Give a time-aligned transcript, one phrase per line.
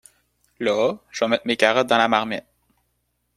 [0.59, 0.97] Là!…
[1.11, 2.45] j’vas mettre mes carottes dans la marmite.